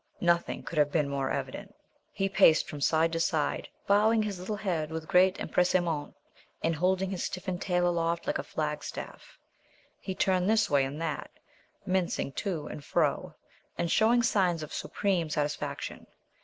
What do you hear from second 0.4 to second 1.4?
could have been more